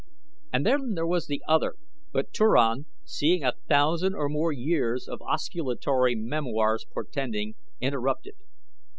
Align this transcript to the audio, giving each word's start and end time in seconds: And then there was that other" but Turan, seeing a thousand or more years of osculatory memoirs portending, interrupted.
And 0.51 0.65
then 0.65 0.95
there 0.95 1.05
was 1.05 1.27
that 1.27 1.41
other" 1.47 1.75
but 2.11 2.33
Turan, 2.33 2.87
seeing 3.05 3.43
a 3.43 3.53
thousand 3.67 4.15
or 4.15 4.29
more 4.29 4.51
years 4.51 5.07
of 5.07 5.21
osculatory 5.21 6.15
memoirs 6.15 6.87
portending, 6.91 7.53
interrupted. 7.79 8.33